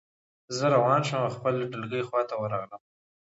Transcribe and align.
زه 0.57 0.65
روان 0.75 1.01
شوم 1.07 1.21
او 1.23 1.29
د 1.31 1.35
خپلې 1.37 1.63
ډلګۍ 1.71 2.03
خواته 2.07 2.33
ورغلم 2.37 2.81